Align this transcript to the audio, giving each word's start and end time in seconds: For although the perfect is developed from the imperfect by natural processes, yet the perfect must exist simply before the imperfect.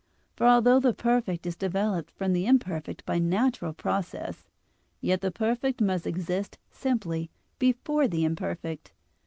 For 0.35 0.47
although 0.47 0.79
the 0.79 0.95
perfect 0.95 1.45
is 1.45 1.55
developed 1.55 2.09
from 2.15 2.33
the 2.33 2.47
imperfect 2.47 3.05
by 3.05 3.19
natural 3.19 3.71
processes, 3.71 4.45
yet 4.99 5.21
the 5.21 5.29
perfect 5.29 5.79
must 5.79 6.07
exist 6.07 6.57
simply 6.71 7.29
before 7.59 8.07
the 8.07 8.25
imperfect. 8.25 8.93